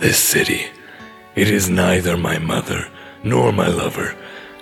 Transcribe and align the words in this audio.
this 0.00 0.18
city. 0.18 0.66
It 1.34 1.50
is 1.50 1.68
neither 1.68 2.16
my 2.16 2.38
mother 2.38 2.88
nor 3.24 3.52
my 3.52 3.68
lover. 3.68 4.16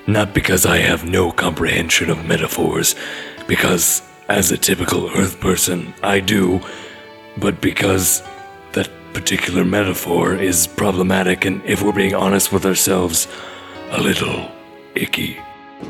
Not 0.06 0.35
because 0.35 0.65
I 0.65 0.79
have 0.79 1.04
no 1.04 1.33
comprehension 1.33 2.11
of 2.11 2.27
metaphors, 2.27 2.95
because 3.46 4.03
as 4.29 4.51
a 4.51 4.57
typical 4.57 5.11
Earth 5.11 5.41
person, 5.41 5.95
I 6.03 6.21
do, 6.21 6.61
but 7.37 7.61
because 7.61 8.22
that 8.72 8.88
particular 9.12 9.65
metaphor 9.65 10.35
is 10.35 10.67
problematic 10.67 11.44
and, 11.44 11.62
if 11.65 11.83
we're 11.83 11.93
being 11.93 12.15
honest 12.15 12.53
with 12.53 12.65
ourselves, 12.65 13.26
a 13.90 14.01
little 14.01 14.51
icky. 14.94 15.39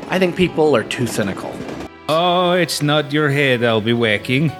I 0.09 0.19
think 0.19 0.35
people 0.35 0.75
are 0.75 0.83
too 0.83 1.07
cynical. 1.07 1.55
Oh, 2.09 2.53
it's 2.53 2.81
not 2.81 3.13
your 3.13 3.29
head 3.29 3.63
I'll 3.63 3.81
be 3.81 3.93
whacking. 3.93 4.51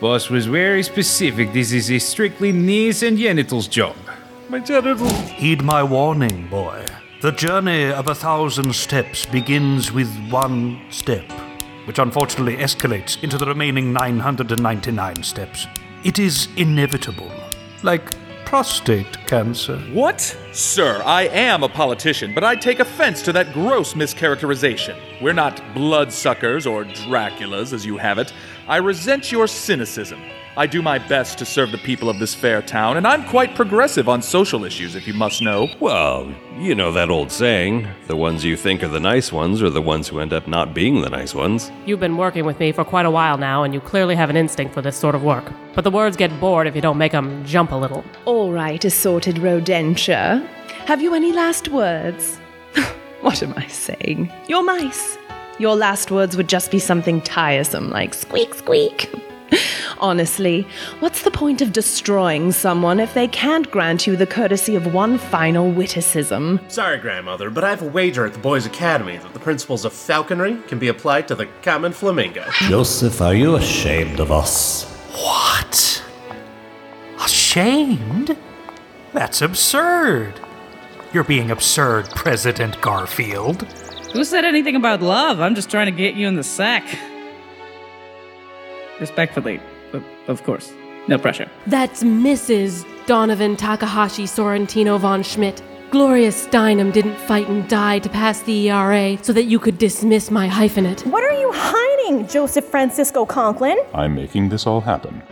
Boss 0.00 0.30
was 0.30 0.46
very 0.46 0.82
specific. 0.82 1.52
This 1.52 1.72
is 1.72 1.90
a 1.90 1.98
strictly 1.98 2.52
knees 2.52 3.02
and 3.02 3.18
genitals 3.18 3.68
job. 3.68 3.96
My 4.50 4.60
genitals. 4.60 5.12
Heed 5.28 5.62
my 5.62 5.82
warning, 5.82 6.48
boy. 6.48 6.86
The 7.20 7.32
journey 7.32 7.92
of 7.92 8.08
a 8.08 8.14
thousand 8.14 8.74
steps 8.74 9.26
begins 9.26 9.92
with 9.92 10.08
one 10.30 10.80
step, 10.88 11.30
which 11.84 11.98
unfortunately 11.98 12.56
escalates 12.56 13.22
into 13.22 13.36
the 13.36 13.44
remaining 13.44 13.92
999 13.92 15.22
steps. 15.22 15.66
It 16.02 16.18
is 16.18 16.48
inevitable, 16.56 17.30
like 17.82 18.14
prostate 18.46 19.18
cancer. 19.26 19.76
What? 19.92 20.20
Sir, 20.52 21.02
I 21.04 21.24
am 21.24 21.62
a 21.62 21.68
politician, 21.68 22.32
but 22.32 22.42
I 22.42 22.54
take 22.56 22.80
offense 22.80 23.20
to 23.22 23.32
that 23.34 23.52
gross 23.52 23.92
mischaracterization. 23.92 24.96
We're 25.20 25.34
not 25.34 25.62
bloodsuckers 25.74 26.66
or 26.66 26.84
Draculas, 26.84 27.74
as 27.74 27.84
you 27.84 27.98
have 27.98 28.16
it. 28.16 28.32
I 28.66 28.78
resent 28.78 29.30
your 29.30 29.46
cynicism. 29.46 30.22
I 30.58 30.66
do 30.66 30.82
my 30.82 30.98
best 30.98 31.38
to 31.38 31.44
serve 31.44 31.70
the 31.70 31.78
people 31.78 32.10
of 32.10 32.18
this 32.18 32.34
fair 32.34 32.60
town, 32.60 32.96
and 32.96 33.06
I'm 33.06 33.24
quite 33.28 33.54
progressive 33.54 34.08
on 34.08 34.20
social 34.20 34.64
issues, 34.64 34.96
if 34.96 35.06
you 35.06 35.14
must 35.14 35.40
know. 35.40 35.68
Well, 35.78 36.34
you 36.58 36.74
know 36.74 36.90
that 36.90 37.10
old 37.10 37.30
saying 37.30 37.86
the 38.08 38.16
ones 38.16 38.44
you 38.44 38.56
think 38.56 38.82
are 38.82 38.88
the 38.88 38.98
nice 38.98 39.30
ones 39.30 39.62
are 39.62 39.70
the 39.70 39.80
ones 39.80 40.08
who 40.08 40.18
end 40.18 40.32
up 40.32 40.48
not 40.48 40.74
being 40.74 41.00
the 41.00 41.10
nice 41.10 41.32
ones. 41.32 41.70
You've 41.86 42.00
been 42.00 42.16
working 42.16 42.44
with 42.44 42.58
me 42.58 42.72
for 42.72 42.84
quite 42.84 43.06
a 43.06 43.10
while 43.10 43.38
now, 43.38 43.62
and 43.62 43.72
you 43.72 43.78
clearly 43.78 44.16
have 44.16 44.30
an 44.30 44.36
instinct 44.36 44.74
for 44.74 44.82
this 44.82 44.96
sort 44.96 45.14
of 45.14 45.22
work. 45.22 45.44
But 45.76 45.84
the 45.84 45.92
words 45.92 46.16
get 46.16 46.40
bored 46.40 46.66
if 46.66 46.74
you 46.74 46.82
don't 46.82 46.98
make 46.98 47.12
them 47.12 47.44
jump 47.44 47.70
a 47.70 47.76
little. 47.76 48.04
All 48.24 48.50
right, 48.50 48.84
assorted 48.84 49.36
rodentia. 49.36 50.44
Have 50.86 51.00
you 51.00 51.14
any 51.14 51.30
last 51.32 51.68
words? 51.68 52.36
what 53.20 53.44
am 53.44 53.54
I 53.56 53.68
saying? 53.68 54.28
You're 54.48 54.64
mice. 54.64 55.18
Your 55.60 55.76
last 55.76 56.10
words 56.10 56.36
would 56.36 56.48
just 56.48 56.72
be 56.72 56.80
something 56.80 57.20
tiresome 57.20 57.90
like 57.90 58.12
squeak, 58.12 58.54
squeak. 58.54 59.08
Honestly, 59.98 60.66
what's 61.00 61.22
the 61.22 61.30
point 61.30 61.60
of 61.60 61.72
destroying 61.72 62.52
someone 62.52 63.00
if 63.00 63.14
they 63.14 63.28
can't 63.28 63.70
grant 63.70 64.06
you 64.06 64.16
the 64.16 64.26
courtesy 64.26 64.76
of 64.76 64.92
one 64.92 65.18
final 65.18 65.70
witticism? 65.70 66.60
Sorry, 66.68 66.98
grandmother, 66.98 67.50
but 67.50 67.64
I 67.64 67.70
have 67.70 67.82
a 67.82 67.88
wager 67.88 68.24
at 68.26 68.32
the 68.32 68.38
Boys' 68.38 68.66
Academy 68.66 69.16
that 69.16 69.32
the 69.32 69.40
principles 69.40 69.84
of 69.84 69.92
falconry 69.92 70.56
can 70.68 70.78
be 70.78 70.88
applied 70.88 71.28
to 71.28 71.34
the 71.34 71.46
common 71.62 71.92
flamingo. 71.92 72.44
Joseph, 72.68 73.20
are 73.20 73.34
you 73.34 73.56
ashamed 73.56 74.20
of 74.20 74.30
us? 74.30 74.84
What? 75.12 76.04
Ashamed? 77.20 78.36
That's 79.12 79.42
absurd. 79.42 80.40
You're 81.12 81.24
being 81.24 81.50
absurd, 81.50 82.10
President 82.10 82.80
Garfield. 82.80 83.62
Who 84.12 84.24
said 84.24 84.44
anything 84.44 84.76
about 84.76 85.02
love? 85.02 85.40
I'm 85.40 85.54
just 85.54 85.70
trying 85.70 85.86
to 85.86 85.92
get 85.92 86.14
you 86.14 86.28
in 86.28 86.36
the 86.36 86.44
sack. 86.44 86.84
Respectfully, 89.00 89.60
of- 89.92 90.04
of 90.28 90.42
course. 90.44 90.72
No 91.08 91.18
pressure. 91.18 91.48
That's 91.66 92.02
Mrs. 92.02 92.84
Donovan 93.06 93.56
Takahashi 93.56 94.24
Sorrentino 94.24 94.98
von 94.98 95.22
Schmidt. 95.22 95.62
Gloria 95.90 96.28
Steinem 96.30 96.92
didn't 96.92 97.16
fight 97.16 97.48
and 97.48 97.66
die 97.66 97.98
to 98.00 98.10
pass 98.10 98.40
the 98.42 98.68
ERA 98.70 99.16
so 99.22 99.32
that 99.32 99.44
you 99.44 99.58
could 99.58 99.78
dismiss 99.78 100.30
my 100.30 100.46
hyphenate. 100.46 101.06
What 101.06 101.24
are 101.24 101.32
you 101.40 101.50
hiding, 101.54 102.26
Joseph 102.28 102.66
Francisco 102.66 103.24
Conklin? 103.24 103.78
I'm 103.94 104.14
making 104.14 104.50
this 104.50 104.66
all 104.66 104.82
happen. 104.82 105.22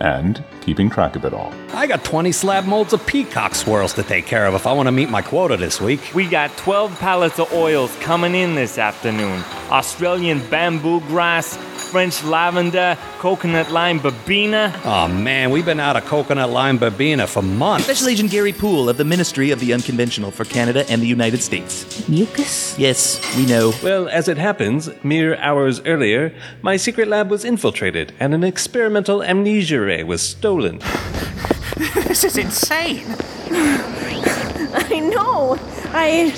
And 0.00 0.42
keeping 0.62 0.88
track 0.90 1.14
of 1.14 1.24
it 1.26 1.32
all. 1.34 1.52
I 1.74 1.86
got 1.86 2.02
20 2.02 2.32
slab 2.32 2.64
molds 2.64 2.92
of 2.94 3.06
peacock 3.06 3.54
swirls 3.54 3.92
to 3.94 4.02
take 4.02 4.24
care 4.26 4.46
of 4.46 4.54
if 4.54 4.66
I 4.66 4.72
want 4.72 4.86
to 4.88 4.92
meet 4.92 5.10
my 5.10 5.20
quota 5.22 5.56
this 5.58 5.78
week. 5.80 6.00
We 6.14 6.26
got 6.26 6.56
12 6.56 6.98
pallets 6.98 7.38
of 7.38 7.52
oils 7.52 7.94
coming 8.00 8.34
in 8.34 8.54
this 8.56 8.78
afternoon 8.78 9.44
Australian 9.70 10.40
bamboo 10.48 11.00
grass, 11.02 11.56
French 11.90 12.22
lavender, 12.22 12.96
coconut 13.18 13.72
lime 13.72 13.98
verbena. 13.98 14.72
Oh 14.84 15.08
man, 15.08 15.50
we've 15.50 15.64
been 15.64 15.80
out 15.80 15.96
of 15.96 16.04
coconut 16.04 16.48
lime 16.50 16.78
verbena 16.78 17.26
for 17.26 17.42
months. 17.42 17.86
Special 17.86 18.08
Agent 18.08 18.30
Gary 18.30 18.52
Poole 18.52 18.88
of 18.88 18.96
the 18.96 19.04
Ministry 19.04 19.50
of 19.50 19.58
the 19.58 19.72
Unconventional 19.72 20.30
for 20.30 20.44
Canada 20.44 20.88
and 20.88 21.02
the 21.02 21.08
United 21.08 21.42
States. 21.42 22.08
Mucus? 22.08 22.78
Yes, 22.78 23.20
we 23.36 23.44
know. 23.44 23.72
Well, 23.82 24.08
as 24.08 24.28
it 24.28 24.38
happens, 24.38 24.88
mere 25.02 25.34
hours 25.38 25.80
earlier, 25.84 26.32
my 26.62 26.76
secret 26.76 27.08
lab 27.08 27.28
was 27.28 27.44
infiltrated 27.44 28.12
and 28.20 28.34
an 28.34 28.44
experimental 28.44 29.24
amnesia 29.24 29.80
ray 29.80 30.04
was 30.04 30.22
stolen. 30.22 30.78
this 32.06 32.22
is 32.22 32.38
insane. 32.38 33.04
I 33.50 35.00
know. 35.12 35.58
I 35.92 36.30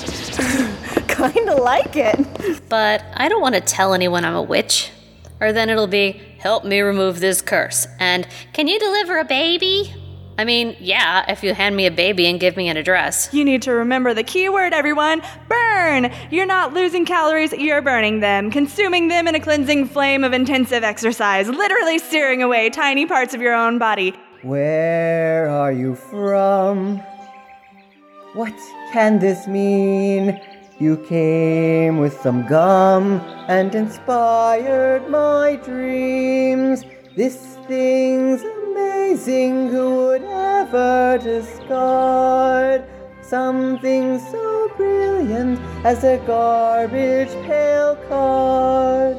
kinda 1.07 1.55
like 1.57 1.95
it. 1.95 2.17
But 2.69 3.03
I 3.13 3.29
don't 3.29 3.41
want 3.41 3.53
to 3.53 3.61
tell 3.61 3.93
anyone 3.93 4.25
I'm 4.25 4.33
a 4.35 4.41
witch. 4.41 4.89
Or 5.41 5.51
then 5.51 5.69
it'll 5.69 5.87
be, 5.87 6.21
help 6.39 6.63
me 6.63 6.81
remove 6.81 7.19
this 7.19 7.41
curse. 7.41 7.87
And, 7.99 8.27
can 8.53 8.67
you 8.67 8.79
deliver 8.79 9.17
a 9.17 9.25
baby? 9.25 9.93
I 10.37 10.45
mean, 10.45 10.75
yeah, 10.79 11.31
if 11.31 11.43
you 11.43 11.53
hand 11.53 11.75
me 11.75 11.85
a 11.85 11.91
baby 11.91 12.25
and 12.25 12.39
give 12.39 12.57
me 12.57 12.67
an 12.67 12.77
address. 12.77 13.29
You 13.33 13.45
need 13.45 13.61
to 13.63 13.71
remember 13.71 14.13
the 14.13 14.23
key 14.23 14.49
word, 14.49 14.73
everyone 14.73 15.21
burn! 15.47 16.11
You're 16.31 16.47
not 16.47 16.73
losing 16.73 17.05
calories, 17.05 17.53
you're 17.53 17.81
burning 17.81 18.19
them, 18.19 18.49
consuming 18.49 19.09
them 19.09 19.27
in 19.27 19.35
a 19.35 19.39
cleansing 19.39 19.89
flame 19.89 20.23
of 20.23 20.33
intensive 20.33 20.83
exercise, 20.83 21.47
literally 21.49 21.99
searing 21.99 22.41
away 22.41 22.69
tiny 22.71 23.05
parts 23.05 23.35
of 23.35 23.41
your 23.41 23.53
own 23.53 23.77
body. 23.77 24.15
Where 24.41 25.49
are 25.49 25.71
you 25.71 25.95
from? 25.95 26.97
What 28.33 28.53
can 28.91 29.19
this 29.19 29.47
mean? 29.47 30.41
You 30.83 30.97
came 30.97 31.97
with 31.99 32.19
some 32.19 32.45
gum 32.45 33.21
and 33.47 33.73
inspired 33.73 35.09
my 35.09 35.55
dreams. 35.63 36.83
This 37.15 37.57
thing's 37.69 38.41
amazing, 38.41 39.69
who 39.69 40.07
would 40.07 40.23
ever 40.23 41.19
discard 41.23 42.83
something 43.21 44.19
so 44.19 44.73
brilliant 44.75 45.57
as 45.85 46.03
a 46.03 46.17
garbage 46.27 47.31
pail 47.47 47.95
card? 48.09 49.15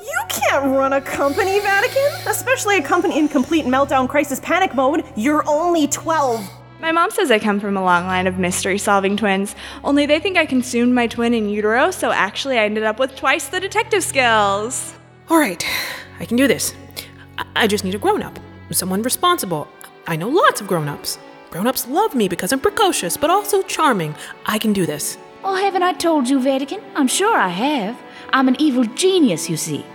You 0.00 0.20
can't 0.28 0.64
run 0.64 0.94
a 0.94 1.00
company, 1.00 1.60
Vatican! 1.60 2.10
Especially 2.26 2.78
a 2.78 2.82
company 2.82 3.20
in 3.20 3.28
complete 3.28 3.66
meltdown 3.66 4.08
crisis 4.08 4.40
panic 4.40 4.74
mode. 4.74 5.04
You're 5.14 5.48
only 5.48 5.86
12. 5.86 6.63
My 6.80 6.92
mom 6.92 7.10
says 7.10 7.30
I 7.30 7.38
come 7.38 7.60
from 7.60 7.76
a 7.76 7.84
long 7.84 8.06
line 8.06 8.26
of 8.26 8.38
mystery 8.38 8.78
solving 8.78 9.16
twins, 9.16 9.54
only 9.84 10.06
they 10.06 10.18
think 10.18 10.36
I 10.36 10.44
consumed 10.44 10.94
my 10.94 11.06
twin 11.06 11.32
in 11.32 11.48
utero, 11.48 11.90
so 11.90 12.10
actually 12.10 12.58
I 12.58 12.64
ended 12.64 12.82
up 12.84 12.98
with 12.98 13.16
twice 13.16 13.48
the 13.48 13.60
detective 13.60 14.02
skills. 14.02 14.94
All 15.30 15.38
right, 15.38 15.64
I 16.20 16.26
can 16.26 16.36
do 16.36 16.46
this. 16.46 16.74
I, 17.38 17.46
I 17.56 17.66
just 17.66 17.84
need 17.84 17.94
a 17.94 17.98
grown 17.98 18.22
up, 18.22 18.38
someone 18.70 19.02
responsible. 19.02 19.68
I 20.06 20.16
know 20.16 20.28
lots 20.28 20.60
of 20.60 20.66
grown 20.66 20.88
ups. 20.88 21.18
Grown 21.50 21.66
ups 21.66 21.86
love 21.86 22.14
me 22.14 22.28
because 22.28 22.52
I'm 22.52 22.60
precocious, 22.60 23.16
but 23.16 23.30
also 23.30 23.62
charming. 23.62 24.14
I 24.44 24.58
can 24.58 24.72
do 24.72 24.84
this. 24.84 25.16
Oh, 25.44 25.54
haven't 25.54 25.82
I 25.82 25.92
told 25.92 26.28
you, 26.28 26.40
Vatican? 26.40 26.80
I'm 26.96 27.08
sure 27.08 27.36
I 27.36 27.48
have. 27.48 27.98
I'm 28.32 28.48
an 28.48 28.56
evil 28.58 28.84
genius, 28.84 29.48
you 29.48 29.56
see. 29.56 29.86